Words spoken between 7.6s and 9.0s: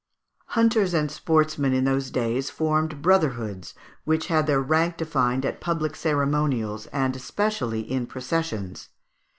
in processions.